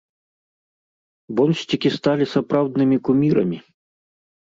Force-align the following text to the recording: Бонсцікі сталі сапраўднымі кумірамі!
Бонсцікі 1.39 1.87
сталі 1.97 2.25
сапраўднымі 2.33 2.97
кумірамі! 3.11 3.61